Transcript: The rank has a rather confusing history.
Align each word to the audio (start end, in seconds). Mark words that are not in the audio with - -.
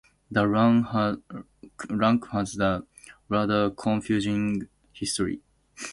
The 0.31 0.47
rank 0.47 2.25
has 2.31 2.57
a 2.57 2.83
rather 3.29 3.69
confusing 3.69 4.67
history. 4.93 5.41